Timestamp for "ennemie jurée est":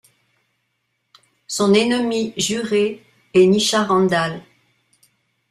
1.75-3.45